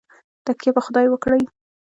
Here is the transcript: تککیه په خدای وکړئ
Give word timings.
تککیه 0.45 0.71
په 0.75 0.81
خدای 0.85 1.07
وکړئ 1.09 1.41